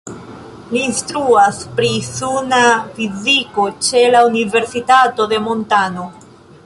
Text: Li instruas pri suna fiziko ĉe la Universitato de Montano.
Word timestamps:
Li 0.69 0.79
instruas 0.91 1.59
pri 1.79 1.91
suna 2.07 2.61
fiziko 2.95 3.67
ĉe 3.89 4.03
la 4.17 4.25
Universitato 4.31 5.29
de 5.35 5.41
Montano. 5.51 6.09